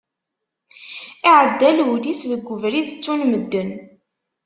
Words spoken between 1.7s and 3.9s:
Lunis deg ubrid ttun medden.